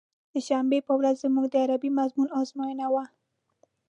د 0.31 0.33
شنبې 0.47 0.79
په 0.87 0.93
ورځ 0.99 1.15
زموږ 1.25 1.45
د 1.49 1.55
عربي 1.63 1.89
مضمون 1.99 2.29
ازموينه 2.39 2.87
وه. 2.93 3.05